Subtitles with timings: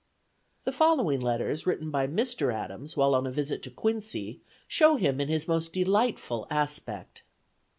[0.63, 2.51] The following letters, written by Mr.
[2.51, 7.21] Adams while on a visit to Quincy, show him in his most delightful aspect.